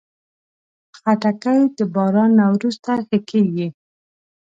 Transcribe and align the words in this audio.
خټکی 0.99 1.59
د 1.77 1.79
باران 1.93 2.31
نه 2.39 2.45
وروسته 2.55 2.89
ښه 3.07 3.17
کېږي. 3.29 3.67